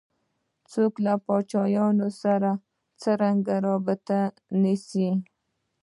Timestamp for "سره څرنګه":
2.21-3.55